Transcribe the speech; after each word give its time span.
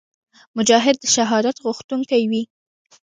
مجاهد 0.57 0.95
د 1.01 1.05
شهادت 1.15 1.57
غوښتونکی 1.65 2.21
وي. 2.31 2.43